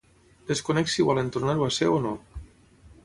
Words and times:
Desconec 0.51 0.89
si 0.93 1.05
volen 1.09 1.29
tornar-ho 1.37 1.67
a 1.67 1.77
ser 1.77 1.91
o 1.99 2.01
no. 2.07 2.15